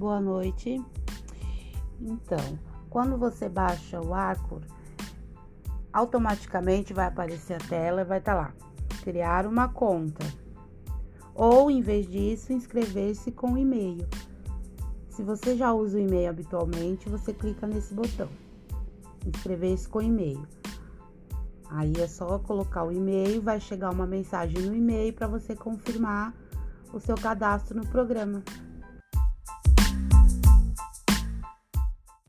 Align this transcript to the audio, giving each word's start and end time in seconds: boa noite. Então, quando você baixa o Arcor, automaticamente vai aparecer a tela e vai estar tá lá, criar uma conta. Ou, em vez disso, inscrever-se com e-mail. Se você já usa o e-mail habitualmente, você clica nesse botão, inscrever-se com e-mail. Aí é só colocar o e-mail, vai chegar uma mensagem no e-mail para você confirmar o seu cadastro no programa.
boa 0.00 0.18
noite. 0.18 0.82
Então, 2.00 2.58
quando 2.88 3.18
você 3.18 3.50
baixa 3.50 4.00
o 4.00 4.14
Arcor, 4.14 4.62
automaticamente 5.92 6.94
vai 6.94 7.04
aparecer 7.04 7.52
a 7.52 7.68
tela 7.68 8.00
e 8.00 8.04
vai 8.04 8.18
estar 8.18 8.34
tá 8.34 8.40
lá, 8.40 8.54
criar 9.02 9.46
uma 9.46 9.68
conta. 9.68 10.24
Ou, 11.34 11.70
em 11.70 11.82
vez 11.82 12.08
disso, 12.08 12.50
inscrever-se 12.50 13.30
com 13.30 13.58
e-mail. 13.58 14.08
Se 15.10 15.22
você 15.22 15.54
já 15.54 15.70
usa 15.74 15.98
o 15.98 16.00
e-mail 16.00 16.30
habitualmente, 16.30 17.10
você 17.10 17.34
clica 17.34 17.66
nesse 17.66 17.92
botão, 17.92 18.28
inscrever-se 19.26 19.86
com 19.86 20.00
e-mail. 20.00 20.48
Aí 21.68 21.92
é 21.98 22.06
só 22.06 22.38
colocar 22.38 22.84
o 22.84 22.90
e-mail, 22.90 23.42
vai 23.42 23.60
chegar 23.60 23.90
uma 23.90 24.06
mensagem 24.06 24.62
no 24.62 24.74
e-mail 24.74 25.12
para 25.12 25.26
você 25.26 25.54
confirmar 25.54 26.34
o 26.90 26.98
seu 26.98 27.16
cadastro 27.16 27.76
no 27.76 27.86
programa. 27.86 28.42